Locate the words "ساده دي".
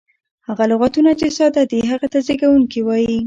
1.37-1.79